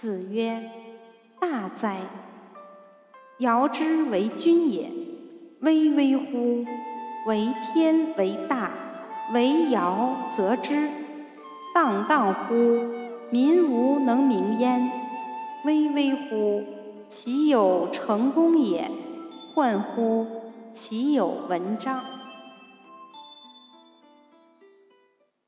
[0.00, 0.62] 子曰
[1.42, 1.96] ：“大哉！
[3.38, 4.92] 尧之为君也，
[5.58, 6.64] 巍巍乎！
[7.26, 8.70] 为天为大，
[9.34, 10.88] 为尧则之。
[11.74, 12.54] 荡荡乎！
[13.30, 14.88] 民无能名焉。
[15.64, 16.62] 巍巍乎！
[17.08, 18.88] 其有成功也！
[19.52, 20.24] 焕乎！
[20.70, 22.00] 其有文章。”